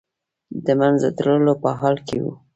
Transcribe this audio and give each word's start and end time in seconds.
د 0.65 0.67
منځه 0.79 1.09
تللو 1.17 1.53
په 1.63 1.69
حال 1.79 1.95
کې 2.07 2.17
و. 2.23 2.25